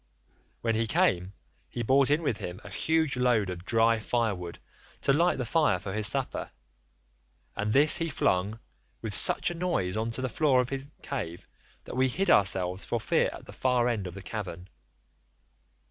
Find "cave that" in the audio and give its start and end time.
11.03-11.95